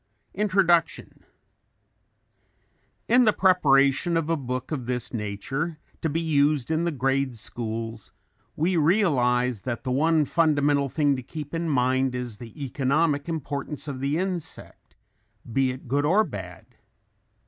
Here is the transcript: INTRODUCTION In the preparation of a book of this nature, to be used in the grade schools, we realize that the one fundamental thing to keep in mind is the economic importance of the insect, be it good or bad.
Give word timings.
INTRODUCTION 0.33 1.25
In 3.07 3.25
the 3.25 3.31
preparation 3.33 4.17
of 4.17 4.31
a 4.31 4.35
book 4.35 4.71
of 4.71 4.87
this 4.87 5.13
nature, 5.13 5.77
to 6.01 6.09
be 6.09 6.19
used 6.19 6.71
in 6.71 6.85
the 6.85 6.91
grade 6.91 7.37
schools, 7.37 8.11
we 8.55 8.75
realize 8.77 9.61
that 9.61 9.83
the 9.83 9.91
one 9.91 10.25
fundamental 10.25 10.89
thing 10.89 11.15
to 11.17 11.21
keep 11.21 11.53
in 11.53 11.69
mind 11.69 12.15
is 12.15 12.37
the 12.37 12.63
economic 12.65 13.29
importance 13.29 13.87
of 13.87 13.99
the 13.99 14.17
insect, 14.17 14.95
be 15.53 15.69
it 15.69 15.87
good 15.87 16.03
or 16.03 16.23
bad. 16.23 16.65